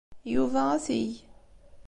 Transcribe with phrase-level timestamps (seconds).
[0.33, 1.11] Yuba ad t-yeg.